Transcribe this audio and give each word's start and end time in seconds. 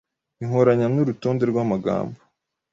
Inkoranya 0.41 0.87
n'urutonde 0.89 1.43
rw'amagambo 1.51 2.19